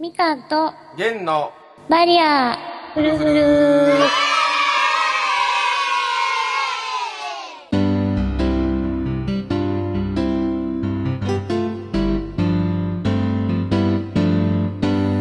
[0.00, 1.52] みかんと弦の
[1.88, 2.58] バリア。
[2.94, 3.30] フルフル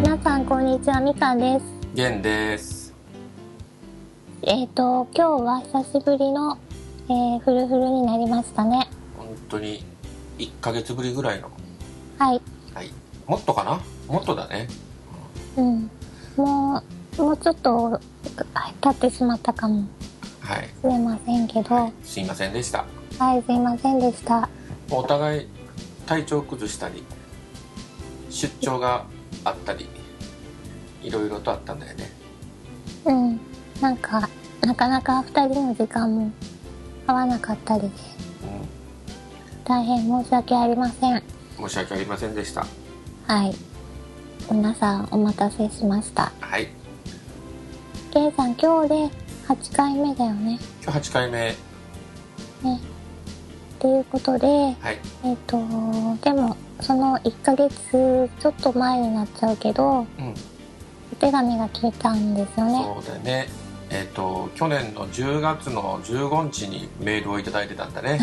[0.02, 1.66] 皆さんこんにちはみかんです。
[1.94, 2.96] 弦です。
[4.42, 6.58] えっ、と今日は久しぶりの、
[7.10, 8.88] えー、フルフルになりましたね。
[9.16, 9.86] 本当に
[10.40, 11.52] 1ヶ月ぶりぐらいの。
[12.18, 12.42] はい。
[12.74, 12.92] はい。
[13.28, 13.80] もっとかな？
[14.08, 14.68] もっとだね。
[15.58, 15.90] うん。
[16.36, 16.82] も
[17.18, 18.00] うもうちょっと
[18.82, 19.86] 経ってしまったかも。
[20.40, 20.68] はい。
[20.68, 21.76] しれませんけど。
[21.76, 22.86] はい、すいませんでした。
[23.12, 24.50] すいませんでした。
[24.90, 25.48] お互い
[26.05, 27.04] 体調崩したり
[28.30, 29.05] 出張が
[29.46, 29.88] あったり
[31.02, 32.12] いろいろとあったんだよね。
[33.05, 33.40] うん。
[33.80, 34.30] なんか
[34.62, 36.32] なかなか二人の時間も
[37.05, 37.82] 合わなかったり。
[37.82, 37.91] でう
[39.63, 41.24] 大変申し訳ありませんん。
[41.58, 42.66] 申し訳ありませんでした。
[43.27, 43.73] はい
[44.52, 46.32] 皆さんお待たせしました。
[46.40, 46.68] はい。
[48.12, 49.10] ケイさん今日で
[49.48, 50.60] 8回目だよね。
[50.84, 51.38] 今日8回目。
[51.40, 51.55] ね。
[52.66, 55.00] っていうことではい。
[55.24, 55.58] えっ、と
[56.24, 60.34] でもその1ヶ月ちょっと前になっちゃうけどうん。
[61.13, 62.84] お手紙が来たんですよね。
[62.84, 63.48] そうだよね。
[63.90, 68.19] えっ、と去年の10月の15日にメールをいただいてたんだね。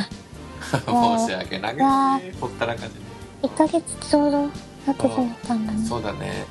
[0.60, 3.48] 申し訳なくはねほったらかしで。
[3.48, 5.86] 1ヶ月ちょうど経ったんだね。
[5.86, 6.46] そうだね。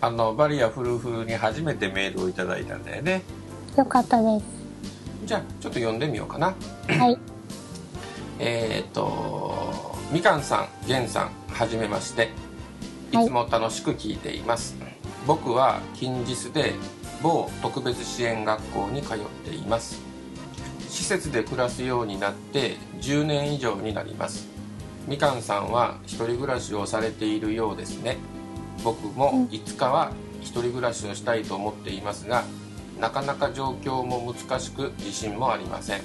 [0.00, 3.22] あのバリアフルフルに初めてメールをいただいたんだよね。
[3.76, 4.44] よかったです。
[5.24, 6.54] じゃあちょっと読んでみようかな。
[6.88, 7.18] はい。
[8.38, 12.30] えっ、とみかんさんげんさんはじめまして。
[13.12, 13.26] いはい。
[13.26, 14.74] つも楽しく聞いています、
[15.26, 16.72] 僕は近日で
[17.22, 20.12] 某特別支援学校に通っています。
[20.92, 24.46] 施設で暮らすようになって10年以上になります
[25.06, 28.18] みかんさんは一人暮らしをされているようですね。
[28.84, 32.44] 僕もいつかは一人暮らしをしたいと思っていますが
[32.98, 36.00] なかなか状況も難しく自信もありません。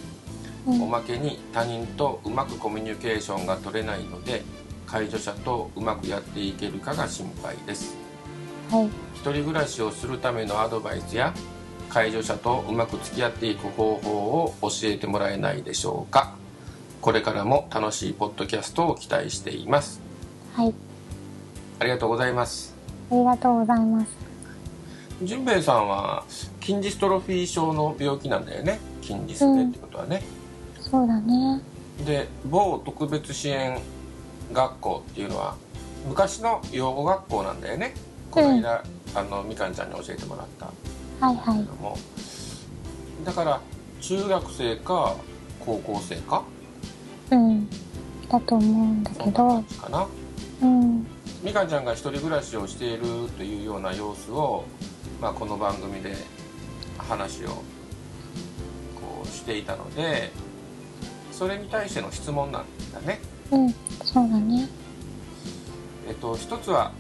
[0.68, 0.84] うん。
[0.84, 4.44] おまけに他人とうまくコミュニケーションが取れないので
[4.86, 7.96] 介助者とうまくやっていけるかが心配です。
[8.72, 8.88] はい。
[9.14, 11.34] 一人暮らしをするためのアドバイスや
[11.90, 16.36] 介助者とうまく付き合っていく方法を教えてもらえないでしょうか
[17.08, 20.02] これからも楽しいポッドキャストを期待しています。
[20.54, 20.74] はい。
[21.80, 22.76] ありがとうございます。
[23.10, 24.10] ありがとうございます。
[25.24, 26.26] 純兵衛さんは
[26.60, 28.80] 筋ジストロフィー症の病気なんだよね。
[29.02, 30.22] 筋ジスでってことはね、
[30.82, 31.62] そうだね。
[32.06, 33.80] で某特別支援
[34.52, 35.56] 学校っていうのは
[36.10, 37.94] 昔の養護学校なんだよね。
[38.30, 38.84] この間、
[39.16, 41.26] あのみかんちゃんに教えてもらった。
[41.26, 43.26] はいはい。
[43.26, 43.62] だから
[44.02, 45.16] 中学生か
[45.62, 46.44] 高校生か
[47.32, 47.70] うん。
[48.30, 49.62] だと思うんだけど。
[49.64, 50.08] かな。
[50.62, 51.08] うん。
[51.44, 53.04] みかんちゃんが一人暮らしをしている
[53.38, 54.66] というような様子を、
[55.22, 56.16] まあ、この番組で
[56.98, 60.32] 話をこうしていたので
[61.32, 63.20] それに対しての質問なんだね。
[63.52, 63.70] うん。
[64.04, 64.68] そうだね。
[66.08, 66.92] えっと、一つは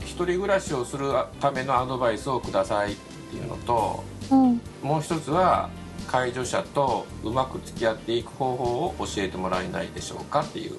[0.00, 2.96] 一人暮らしをするためのアドバイスをくださいっ
[3.30, 4.60] ていうのとうん。
[4.82, 5.68] もう一つは
[6.12, 10.76] 介助者とうまく付き合っていく方法を教えてもらえないでしょうかっていう。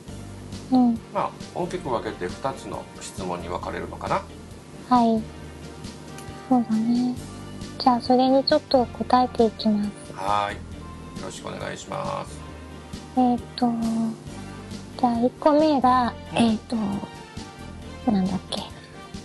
[0.72, 0.94] うん。
[1.12, 4.22] まあ大きく分けて2つの質問に分かれるのかな。
[4.96, 5.20] はい。
[6.48, 7.16] そうだね。
[7.80, 9.90] じゃあそれにちょっと答えていきます。
[10.14, 10.56] はーい。
[11.20, 12.40] よろしくお願いします。
[13.18, 13.72] えっ、と
[15.00, 16.38] じゃあ1個目がうん。
[16.38, 16.76] えっ、と
[18.12, 18.62] なんだっけ。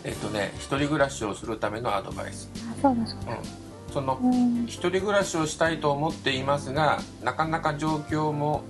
[0.05, 3.33] えっとね一人暮らしをするためのアドバイス、あそうだそうだ。
[3.33, 4.65] うん、そのうん。
[4.67, 8.63] 一人暮らしをしたいと思っていますがなかなか状況も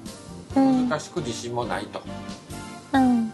[0.56, 0.88] うん。
[0.88, 2.02] 難しく自信もないと。
[2.92, 3.30] うん。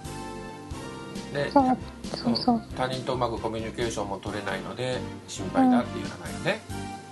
[1.33, 1.79] でそう
[2.17, 2.63] そうそう。
[2.77, 6.61] 他人とうまくコミュニケーションも取れないので心配だっていうのがよね、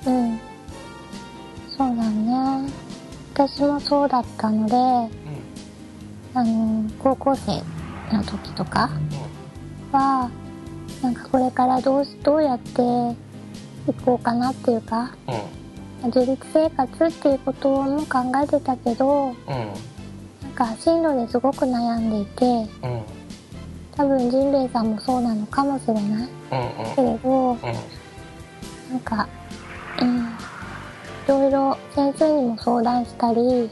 [0.07, 0.41] うん。
[1.77, 2.71] そうだね。
[3.35, 4.75] 私もそうだったので
[6.35, 7.63] あの高校生
[8.15, 8.91] の時とか
[9.91, 10.31] は
[11.03, 12.83] なんかこれからどうしどうやって
[13.89, 15.35] いこうかなっていうかうん。
[15.35, 15.41] うん
[16.05, 19.35] 自立生活っていうことも考えてたけどうん。
[19.47, 23.03] なんか進路ですごく悩んでいてうん。
[23.95, 26.03] 多分ジンベエさんもそうなのかもしれない。
[26.03, 26.29] うん
[26.97, 27.59] けれどうん。
[28.91, 29.29] なんか
[30.01, 30.19] うん。
[30.19, 30.29] い
[31.29, 33.69] ろいろ先生にも相談したりうん。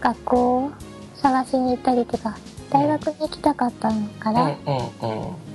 [0.00, 0.70] 学校を
[1.14, 2.36] 探しに行ったりとか
[2.70, 5.45] 大学に行きたかったから、うんうんうん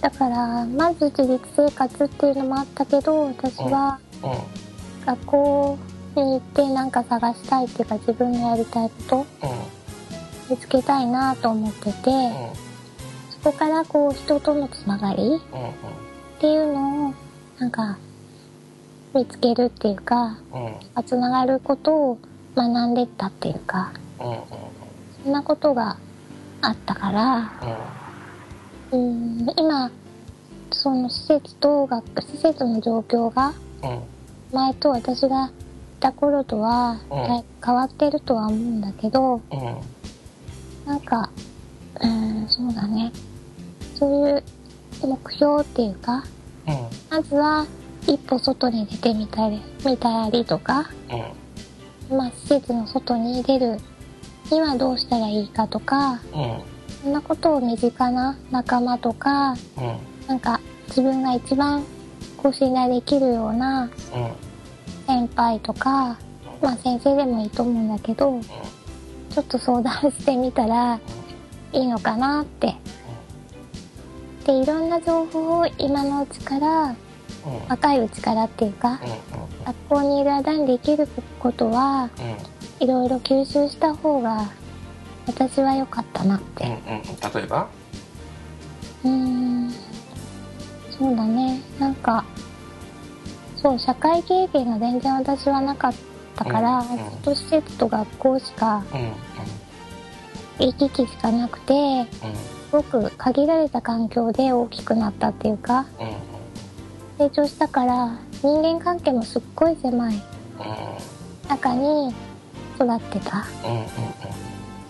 [0.00, 4.60] だからまず自立生活っていうのもあったけど私はうん
[5.06, 5.78] 学校
[6.16, 9.26] に行ってなんか探したいっていうか自分のやりたいことうん。
[10.50, 12.02] 見つけたいなと思ってて、うん。
[13.42, 15.36] そこからこう人とのつながり
[16.36, 17.14] っていうのを
[17.58, 17.98] なんか
[19.14, 21.04] 見つけるっていうかうん。
[21.04, 22.18] つながることを
[22.56, 25.96] 学んでったっていうかそんなことが
[26.62, 27.52] あったから
[28.92, 29.90] うん今
[30.72, 33.52] その施設と学施設の状況が
[34.52, 35.50] 前と私がい
[36.00, 36.98] た頃とは
[37.64, 39.76] 変わってるとは思うんだけどうん。
[40.86, 41.30] なんか
[42.00, 43.12] うんそうだね。
[43.94, 44.42] そういう
[45.06, 46.24] 目標っていうか
[46.66, 46.88] うん。
[47.10, 47.66] まずは
[48.06, 50.90] 一歩外に出てみたり見たりとか、
[52.10, 52.16] うん。
[52.16, 53.78] まあ、施設の外に出る
[54.50, 59.56] にはどうしたらいいかとかうんそんなことを身近な仲間とかうん。
[60.28, 61.84] なんか自分が一番
[62.36, 63.90] こう信頼できるようなうん。
[65.06, 66.18] 先輩とか、
[66.62, 68.40] まあ先生でもいいと思うんだけど、
[69.30, 71.00] ちょっと相談してみたら
[71.72, 72.76] いいのかなって。
[74.44, 76.94] で、いろんな情報を今のうちから、うん。
[77.68, 79.00] 若いうちからっていうか、
[79.66, 81.08] 学校にいる間にできる
[81.40, 82.10] ことは、
[82.78, 84.48] いろいろ吸収した方が、
[85.32, 86.64] 私は良かったなって。
[86.64, 87.02] うんうん。
[87.34, 87.68] 例えば？
[89.04, 89.70] うーん。
[90.98, 91.60] そうだね。
[91.78, 92.24] なんか
[93.56, 95.94] そう社会経験が全然私はなかっ
[96.36, 96.96] たから、うんうん。
[96.96, 99.12] ずっと施設と学校しかうんうん
[100.68, 102.20] 行き来しかなくてす
[102.72, 106.14] ごく限られた環境で大きくなったっていうかうんうん。
[107.18, 110.22] 成長したから人間関係もすっごい狭い
[111.48, 112.10] 中に
[112.76, 113.30] 育ってた。
[113.30, 113.80] かうんうん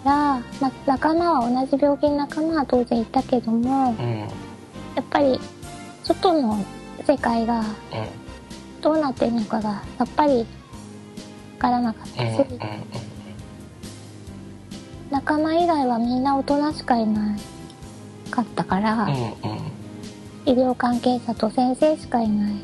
[0.05, 4.23] ら、まあ、仲間は同じ病気の仲間は当然いたけどもうん。
[4.23, 4.29] うん
[4.97, 5.39] やっぱり
[6.03, 6.65] 外の
[7.07, 7.65] 世界がうん。
[8.81, 10.45] どうなってるのかがさっぱりわ
[11.59, 12.59] からなかったし、うん。
[15.11, 17.37] 仲間以外はみんな大人しかいな
[18.31, 19.13] かったから、うんうん。
[20.47, 22.55] 医療関係者と先生しかいない。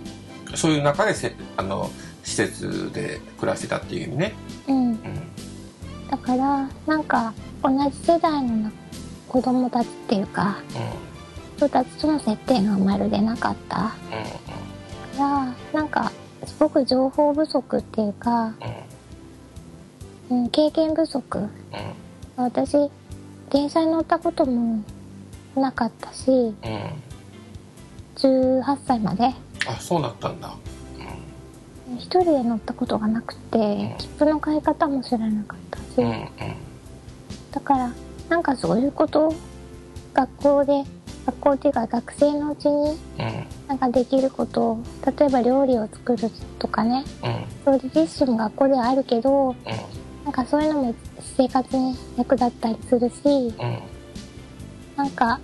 [0.55, 1.91] そういう中でせあの
[2.25, 4.35] 施設で暮らしてたっていう意味ね。
[4.69, 4.77] うん。
[4.77, 4.97] うん
[6.11, 8.73] だから、なんか、同じ世代のな
[9.29, 10.59] 子供たちっていうか、
[11.57, 13.77] 人たちとの接点がまるでなかった。
[13.77, 13.95] か
[15.19, 16.13] ら、なんか、
[16.47, 18.55] すごく情報不足っていうか、
[20.31, 21.39] うんうんうん、経験不足。
[21.39, 21.49] うん
[22.37, 22.91] 私、
[23.51, 24.83] 電車に乗ったことも
[25.55, 26.55] なかったし、うん
[28.17, 29.27] 18歳まで
[29.67, 30.55] あそうなったんだ
[31.99, 35.59] 一人で乗ったことがなくて切符の買い方も知らなかっ
[36.03, 36.27] うんうん。
[37.53, 37.93] だから
[38.29, 39.35] なんかそういうことを
[40.15, 40.85] 学校で
[41.27, 42.99] 学校っていうか学生のうちにうん。
[43.69, 44.79] なんかできることを
[45.19, 47.79] 例えば料理を作るとかねうん。
[47.79, 49.57] 調理実習も学校ではあるけどうん。
[50.25, 50.95] なんかそういうのも
[51.37, 53.29] 生活に役立ったりするしう
[53.65, 53.79] ん。
[54.97, 55.41] なんか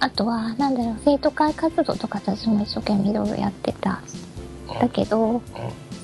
[0.00, 4.02] あとはなんだろう生徒会活動とか私も一生懸命いろいろやってた。
[4.80, 5.40] だけど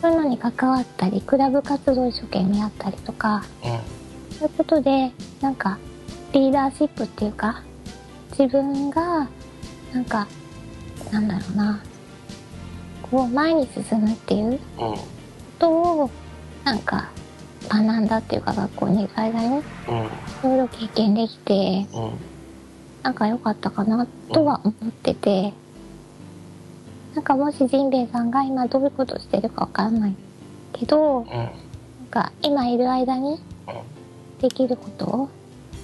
[0.01, 3.69] そういうのに関わったりクラブ活動一生懸命やったりとかそ
[4.47, 5.79] ういうことでなんか
[6.33, 7.63] リーダーシップっていうか
[8.31, 9.29] 自分が
[9.93, 10.27] なんか
[11.13, 11.83] なんだろうな
[13.11, 14.59] こう前に進むっていううんうん
[14.97, 15.01] こ
[15.59, 16.11] とを
[16.65, 17.11] なんか
[17.69, 19.61] 学んだっていうか学校にいる間にいうん。
[20.43, 22.11] ろいろ経験できてうん。
[23.03, 25.53] なんか良かったかなとは思ってて
[27.15, 30.15] なんかもしジンベエさんが今どういうことしてるかわからない
[30.73, 31.39] けどなん。
[31.39, 31.51] うん
[32.11, 33.41] か今いる間に
[34.41, 35.29] できることを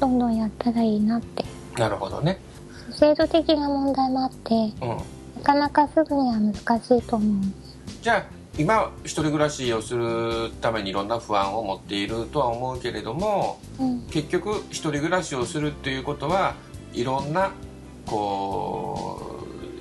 [0.01, 1.45] どんどんやったらいいなって。
[1.79, 2.41] なるほどね。
[2.91, 4.71] 制度的な問題もあってうん。
[5.37, 7.45] なかなかすぐには難しいと思う
[8.03, 8.25] じゃあ
[8.59, 14.07] 今一人暮らしをするためにいろんな不安を持っているとは思うけれどもうん。
[14.09, 16.55] 結局一人暮らしをするっていうことは
[16.93, 17.53] いろんな
[18.07, 19.36] こう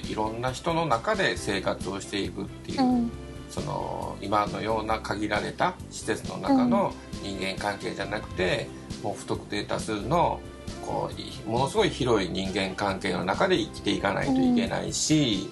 [0.09, 3.11] いろんな人の中で生活をしていくっていう、うん。
[3.49, 6.93] その今のような限られた施設の中の
[7.23, 8.67] 人間関係じゃなくて、
[9.03, 10.39] もう不特定多数の
[10.85, 15.49] こういものすごい広い人間関係の中で生きていかないといけないし、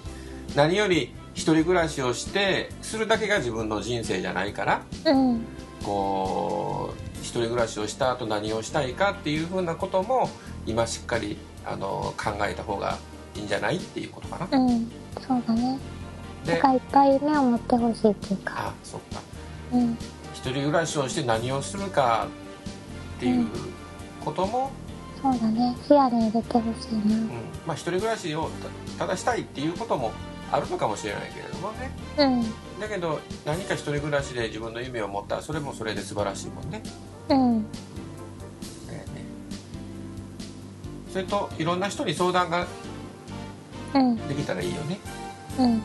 [0.54, 5.44] 何より一人暮らしをしてするだけが自分の人生じゃないからうん。
[5.82, 10.30] こう一人暮らしをした後何をしたいかっていうふうなことも
[10.66, 12.98] 今しっかりあの考えた方が
[13.34, 14.58] いいんじゃないっていうことかな。
[14.58, 14.90] うん
[15.26, 15.78] そうだね。
[16.46, 18.54] なかいっぱい夢を持ってほしいっていうか。
[18.56, 19.20] あそっか。
[19.72, 19.92] うん。
[20.34, 22.28] 一人暮らしをして何をするか
[23.16, 23.46] っていう
[24.24, 24.70] ことも、
[25.22, 25.74] そうだね。
[25.86, 27.28] 視野に入れてほしいうん。
[27.28, 27.34] な
[27.66, 28.50] まあ、一人暮らしを
[28.98, 30.12] たただしたいっていうことも
[30.52, 31.90] あるのかもしれないけれどもね。
[32.18, 32.80] うん。
[32.80, 36.82] だけど何か一人暮らしで自分の夢を持ったらそれもそれで素晴らしいもんね。
[37.30, 37.62] うん。
[38.86, 39.24] だよね。
[41.10, 42.66] それといろんな人に相談が
[43.94, 44.28] うん。
[44.28, 44.98] できたらいいよね。
[45.58, 45.82] うん。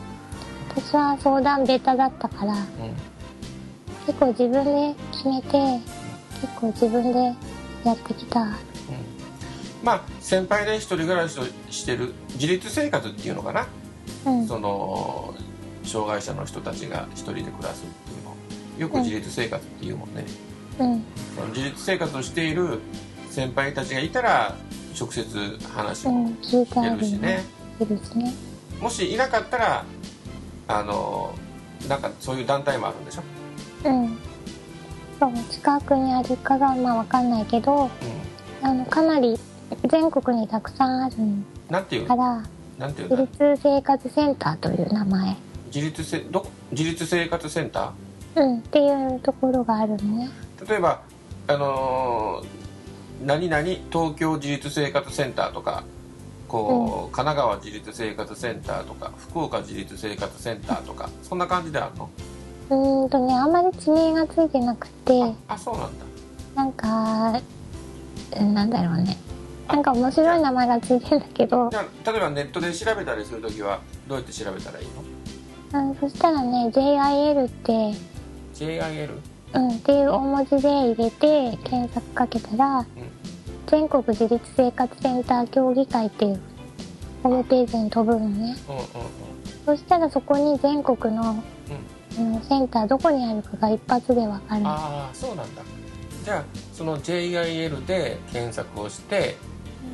[0.68, 2.52] 私は相談ベタだったから。
[2.54, 2.60] うん。
[4.06, 5.80] 結構自分で決めて
[6.40, 7.34] 結構自分で
[7.84, 8.40] やってきた。
[8.42, 8.50] うん。
[9.82, 13.66] まあ先輩で一人暮らしをしてる自立生活っていうのかな、
[14.26, 14.46] うん。
[14.46, 15.34] その
[15.84, 18.30] 障害者の人たちが一人で暮らすっていうの。
[18.78, 20.24] よく自立生活っていうもんね、
[20.78, 21.04] うん。
[21.34, 22.80] その自立生活をしている
[23.30, 24.56] 先輩たちがいたら
[24.98, 25.24] 直接
[25.74, 27.44] 話をうん聞いて聞けあるるしね、
[27.80, 28.32] いいですね。
[28.80, 29.84] もしいなかったら
[30.68, 31.34] あの
[31.88, 33.22] なんかそういう団体もあるんでしょ、
[33.88, 34.18] うん。
[35.18, 37.90] そう近くにあるかがまあわかんないけどう
[38.62, 39.38] あのかなり
[39.88, 42.06] 全国にたくさんあるん、なんていう？
[42.06, 42.42] から
[42.78, 45.36] なんていう自の立生活センターという名前。
[45.74, 46.50] 自立せどこ？
[46.72, 47.92] 自立生活センタ
[48.36, 50.30] うんっていうところがあるのね。
[50.58, 51.02] ー例えば
[51.48, 52.46] あのー
[53.22, 55.84] 何々東京自立生活センターとか
[56.50, 62.10] こう、神奈川自立生活センターとか福岡自立生活センターとかそんな感じであるの？
[62.70, 65.32] うーんとねあんまり地名がついてなくて。
[65.48, 66.04] あそうなんだ。
[66.56, 67.40] なんか
[68.38, 69.16] うんなんだろうね。
[69.68, 71.70] なんか面白い名前がついてるんだけど。
[71.70, 74.86] じゃあ例えばネットで調べたりするときはどうやって調べたらいい
[75.72, 75.88] の？
[75.88, 77.94] うんそしたらね JIL って、
[78.54, 79.10] JIL?
[79.52, 82.86] うん、っていう大文字で入れて検索かけたらうん
[83.70, 86.40] 全国自立生活センター協議会っていう
[87.22, 88.56] ホームページに飛ぶのね。
[88.68, 88.84] うんうん
[89.66, 91.42] そしたらそこに全国の
[92.18, 92.32] うん。
[92.32, 94.62] のセンターどこにあるかが一発でわかる。
[94.66, 95.62] ああそうなんだ。
[96.24, 99.36] じゃあその JIL で検索をして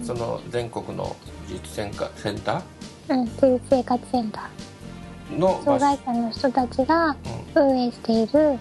[0.02, 2.62] その全国の自立センカセンタ
[3.08, 5.38] うん自立生活センター。
[5.38, 7.16] のー障害者の人たちが
[7.54, 8.58] 運営しているうんうん。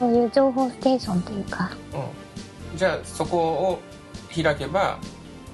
[0.00, 1.70] そういう情報ステーションというか。
[2.72, 2.76] うん。
[2.76, 3.78] じゃあそこを
[4.42, 4.98] 開けば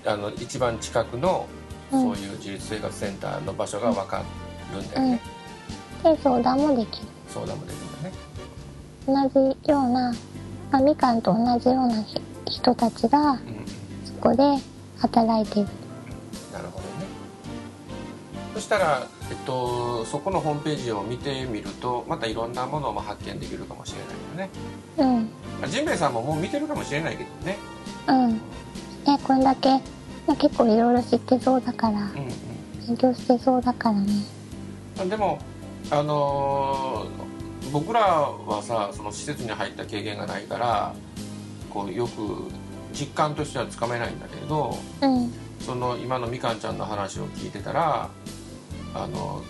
[0.07, 1.47] あの一番近くの
[1.93, 2.03] うん。
[2.03, 4.23] そういう自立生活センターの場所が分か
[4.73, 5.21] るんだよね、
[6.05, 7.85] で相談もできる相談もできる。
[9.13, 10.15] んだね同じような、
[10.71, 13.27] まあ、みかんと同じようなひ人たちがうん。
[13.27, 13.37] うん
[14.05, 14.43] そこで
[14.99, 15.69] 働いている。
[16.53, 17.07] なるほどね。
[18.53, 25.17] そしたら、えっと、そこのホームページを見てみるとまたいろんなものも発見できるかもしれないよね。
[25.17, 25.31] うん。
[25.61, 27.57] まあジンベエさんももう見てるかもしれないけどね。
[28.09, 28.41] うん
[29.17, 29.71] ねこんだけ、
[30.27, 32.11] まあ、結構いろいろ知ってそうだからうん
[32.87, 34.13] 勉強してそうだからね。
[35.01, 35.39] うんでも
[35.91, 37.31] あのー
[37.73, 40.93] 僕らはさその施設に入った経験がないから
[41.73, 42.49] こうよく
[42.93, 45.33] 実感としてはつかめないんだけれどうん。
[45.61, 48.09] その今のみかんちゃんの話を聞いてたら
[48.95, 49.43] あの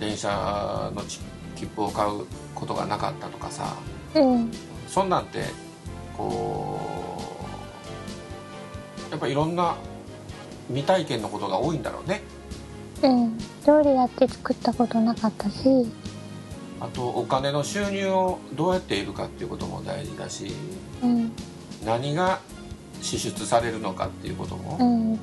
[0.00, 1.20] 電車のチ
[1.56, 3.76] 切符を買うことがなかったとかさ
[4.14, 4.50] うん。
[4.88, 5.42] そんなんて
[6.16, 7.05] こう
[9.10, 9.76] やっぱいろんな
[10.68, 12.22] 未体験のことが多いんだろうね。
[13.02, 13.38] うん。
[13.66, 15.86] 料理だって作ったことなかったし。
[16.80, 20.52] あとお金の収入をどうやって得るかっていうことも大事だし
[21.02, 21.32] うん
[21.86, 22.40] 何が
[23.00, 25.18] 支出されるのかっていうことも、うん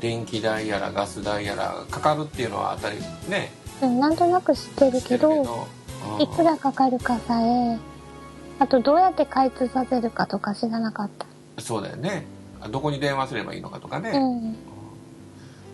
[0.00, 3.50] 電気代やらガス代やらかかるっていうのは当たりね。
[3.80, 4.00] うん。
[4.00, 6.20] なんとなく知ってるけど、うん。
[6.20, 7.78] いくらかかるかさえ
[8.58, 11.26] あとどうやって開通させるかとか知らなかった。
[11.62, 12.26] そうだよね
[12.70, 14.56] どこに電話すればいいのかとかね、うん。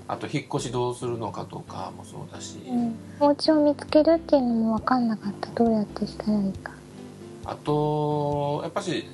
[0.09, 2.95] あと引っ越しどうするのかとかもそうだし、うん。
[3.21, 6.73] お家を見つけるっていうのも分かんなかったどうやってしたらいいか。
[7.45, 9.07] あとやっぱし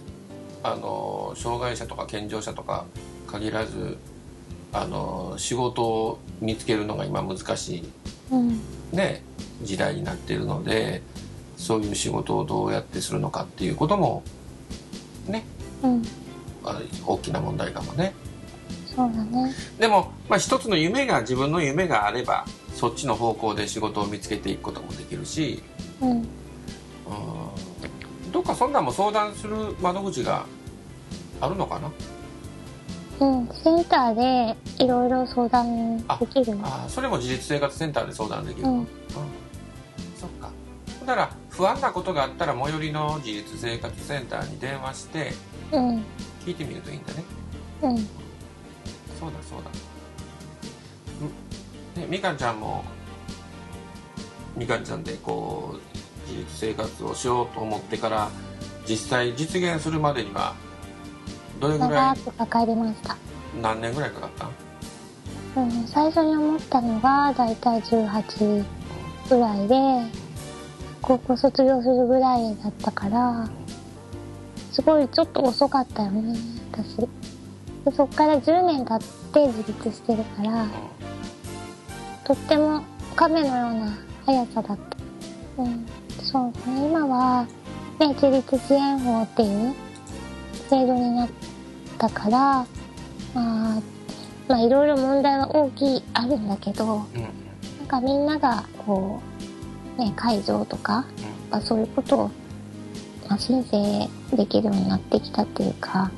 [0.63, 2.87] あの障害者とか健常者とか
[3.27, 3.99] 限らず
[4.73, 7.91] あの仕事を見つけるのが今難しい、
[8.31, 8.61] うん。
[8.93, 9.23] ね、
[9.63, 11.03] 時代になっているので
[11.57, 14.23] そういう仕事をどうやってするのかっていうことも
[15.29, 15.45] ね。
[15.83, 16.03] うん
[16.67, 18.13] あ大きな問題かもね。
[18.95, 19.55] そうだね。
[19.79, 22.45] でも、まあ、一つの夢が自分の夢があれば
[22.75, 25.63] そっちの方向で仕事を見つけていくこともできるし。
[26.01, 26.11] うん。
[26.11, 26.25] うん。
[28.33, 30.45] どっかそんなんも相談する窓口が
[31.41, 33.27] あるのかな？
[33.27, 33.49] うん。
[33.49, 38.87] センターでいろいろ相談できるよあそれも自立生活センターで相談できる、うん。
[40.17, 40.51] そっか。
[41.07, 45.33] だから不安なことがあったら最寄りの自立生活センターに電話して
[45.73, 46.05] うん。
[46.45, 47.25] 聞いてみるといいんだね。
[47.83, 47.97] うん。
[47.99, 49.71] そうだそうだ。
[52.09, 52.85] みかんちゃんも
[54.57, 58.29] みかんちゃんでこう自立生活をしようと思ってから
[58.87, 60.55] 実際実現するまでには
[61.59, 63.17] どれぐらい長くかかりました。
[63.63, 64.31] 何年ぐらいかかっ
[65.55, 65.63] た？
[65.63, 68.65] うん、最初に思ったのがだいたい18
[69.31, 69.75] ぐらいで
[71.01, 73.49] 高校卒業するぐらいだったから
[74.77, 76.39] すごいちょっと遅かったよね
[76.71, 77.09] 私で
[77.97, 80.69] そっから10年経って自立してるから、う
[82.25, 82.83] とっても
[83.15, 84.79] 亀のような速さだっ
[85.57, 85.63] た。
[85.63, 85.87] うん。
[86.23, 86.87] そうですね。
[86.89, 87.47] 今は、
[88.01, 89.75] ね、自立支援法っていう
[90.69, 91.29] 制度になっ
[91.97, 92.67] たから、ま
[93.79, 93.83] あ、
[94.49, 97.23] まあいろいろ問題は大きい、あるんだけど、んうん
[97.79, 99.23] なんかみんなが、こ
[99.97, 101.07] う、ね、解除とか、
[101.51, 102.31] まあそういうことを、
[103.29, 106.11] まあ、申請できるようになってきたっていうか、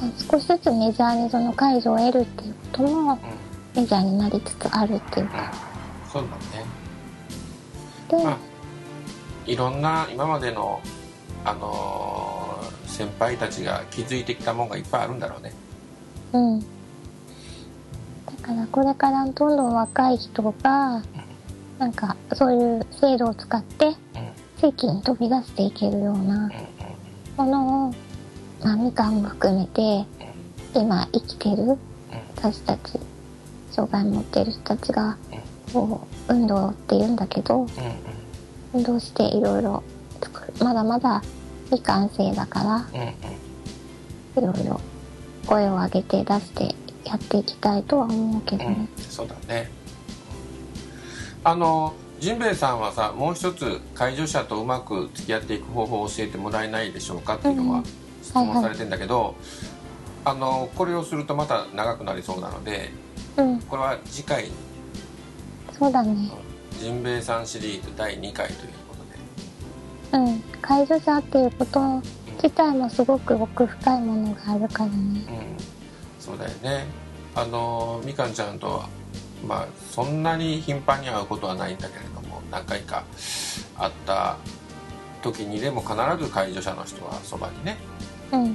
[0.00, 0.12] うん。
[0.30, 3.18] 少しずつメジャーにその解除を得るっていうこともうん。
[3.82, 5.30] メジャーになりつつあるっていううん。
[5.30, 5.52] か。
[6.12, 6.64] そうだね。
[8.08, 8.36] で、まあ
[9.46, 10.80] いろんな今までの
[11.44, 12.38] あのー
[12.88, 15.52] 先輩たちが気づいてきたもんがいっぱいあるんだろうね。
[16.32, 16.60] うん。
[16.60, 16.66] だ
[18.42, 21.02] からこれからどんどん若い人が、
[21.78, 23.94] なんかそういう制度を使って
[24.62, 26.50] うん地域に飛び出していけるような
[27.36, 27.94] ものを、
[28.62, 30.04] まあみかんも含めて、
[30.74, 31.78] 今生きてる
[32.36, 32.98] 私たち、
[33.70, 35.16] 障害持ってる人たちが、
[35.72, 37.66] こう、運動って言うんだけど、
[38.74, 39.82] 運動していろいろ
[40.20, 40.52] 作る。
[40.64, 41.22] まだまだ
[41.66, 42.86] 未完成だから、
[44.42, 44.80] いろいろ
[45.46, 46.74] 声を上げて出して
[47.04, 48.88] やっていきたいとは思うけどうんね。
[48.96, 49.70] そうだね
[51.44, 57.36] あのジンベエさんはさもう一つ介助者とうまく付き合っていく方法を教えてもらえないでしょうか？
[57.36, 57.84] っていうのはうん。
[58.22, 59.36] 質問されてんだけど、
[60.24, 62.90] あのこれをするとまた長くなりそうなので
[63.36, 64.50] うん、これは次回に。
[65.78, 66.30] そうだね。
[66.80, 68.96] ジンベエさんシリーズ第2回というこ
[70.10, 70.24] とで。
[70.24, 70.40] うん。
[70.60, 72.02] 介助者っていうこと
[72.42, 74.92] 自体もすごく奥深いものがあるからね。
[74.92, 75.22] うん。
[76.18, 76.84] そうだよね。
[77.34, 78.88] あのみかんちゃんとは
[79.46, 83.04] まあそんなに頻繁に会うことはないんだけれども何回か
[83.76, 84.36] 会った
[85.22, 87.76] 時にでも必ず介助者の人はそばにね
[88.32, 88.46] うん。
[88.46, 88.48] い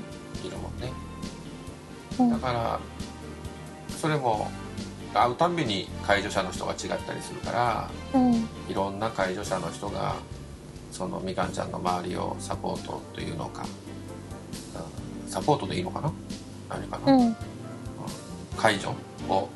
[0.50, 0.92] るもんね
[2.20, 2.38] うんだ。
[2.38, 2.80] から
[3.98, 4.50] それも
[5.13, 8.34] 会うたんびに介助者の人が違ったりするからうん。
[8.69, 10.15] いろんな介助者の人が
[10.91, 13.67] そのみかんちゃんの周りをサポートというのか、うん
[15.28, 16.13] サポートでいいのかな？
[16.69, 17.36] 何かな、うん。
[18.56, 18.89] 介助
[19.28, 19.50] を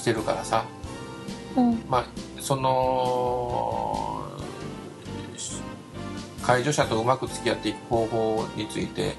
[0.00, 0.64] してるからさ
[1.56, 1.82] うん。
[1.88, 2.04] まあ
[2.40, 4.24] その
[5.36, 5.60] し
[6.42, 9.14] 介助者とうまく付き合っていく方法について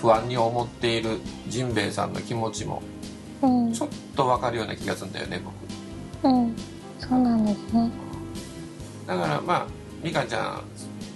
[0.00, 2.82] 不安に思っているジンベエさんの気持ちも
[3.42, 5.42] うんちょっと分かるような気がするんだよね
[6.22, 6.56] 僕うん。
[7.00, 7.90] そうなんですね。
[9.06, 9.66] だからまあ
[10.02, 10.62] みかんちゃん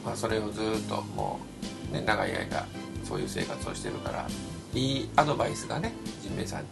[0.05, 1.39] はそれをずっとも
[1.93, 2.67] う、ね、長い間
[3.05, 4.27] そういう生活をしてるから
[4.75, 5.93] いいアドバイスがね
[6.23, 6.67] ジンベエさんに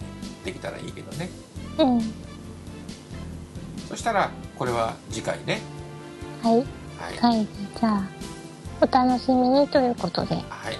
[0.44, 1.30] できたらいいけどね
[1.78, 2.00] うん。
[3.88, 5.60] そしたらこれは次回ね
[6.42, 6.54] はい。
[6.54, 7.46] はいはい。
[7.78, 8.08] じゃあ、
[8.80, 10.34] お楽しみにということで。
[10.34, 10.78] はい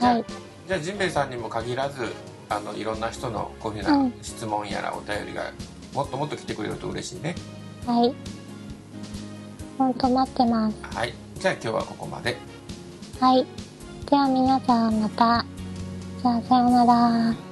[0.00, 0.24] じゃあ、はい。
[0.66, 2.12] じゃあジンベエさんにも限らず
[2.48, 5.52] あのいろんな人のこういうふううなん質問やらお便りが
[5.94, 7.34] もっともっと来てくれると嬉しいね
[7.86, 8.14] はい。
[9.78, 10.76] ほんと待ってます。
[10.96, 12.36] はいじゃあ今日はここまで
[13.20, 13.46] はい。
[14.08, 15.44] では皆さんまた。
[16.22, 17.45] じゃあさようなら。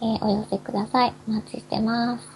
[0.00, 1.14] えーお寄せください。
[1.28, 2.33] お待ちしてます。